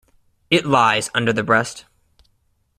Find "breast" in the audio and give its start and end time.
1.43-1.85